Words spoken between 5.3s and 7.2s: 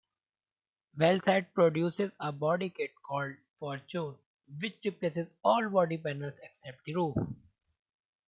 all body panels except the roof.